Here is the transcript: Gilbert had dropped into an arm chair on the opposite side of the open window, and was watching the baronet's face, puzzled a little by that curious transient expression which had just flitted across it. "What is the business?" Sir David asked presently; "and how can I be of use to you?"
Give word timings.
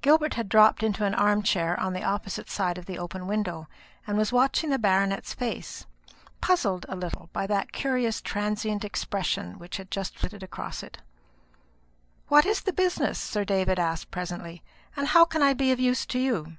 Gilbert 0.00 0.34
had 0.34 0.48
dropped 0.48 0.82
into 0.82 1.04
an 1.04 1.14
arm 1.14 1.40
chair 1.40 1.78
on 1.78 1.92
the 1.92 2.02
opposite 2.02 2.50
side 2.50 2.78
of 2.78 2.86
the 2.86 2.98
open 2.98 3.28
window, 3.28 3.68
and 4.08 4.18
was 4.18 4.32
watching 4.32 4.70
the 4.70 4.76
baronet's 4.78 5.34
face, 5.34 5.86
puzzled 6.40 6.84
a 6.88 6.96
little 6.96 7.30
by 7.32 7.46
that 7.46 7.70
curious 7.70 8.20
transient 8.20 8.84
expression 8.84 9.60
which 9.60 9.76
had 9.76 9.88
just 9.88 10.18
flitted 10.18 10.42
across 10.42 10.82
it. 10.82 10.98
"What 12.26 12.44
is 12.44 12.62
the 12.62 12.72
business?" 12.72 13.20
Sir 13.20 13.44
David 13.44 13.78
asked 13.78 14.10
presently; 14.10 14.64
"and 14.96 15.06
how 15.06 15.24
can 15.24 15.42
I 15.42 15.52
be 15.52 15.70
of 15.70 15.78
use 15.78 16.06
to 16.06 16.18
you?" 16.18 16.56